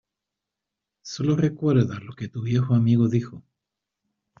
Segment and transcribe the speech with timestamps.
[1.03, 3.43] Sólo recuerda lo que tu viejo amigo dijo.